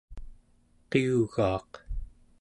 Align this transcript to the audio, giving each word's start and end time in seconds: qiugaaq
qiugaaq 0.89 1.71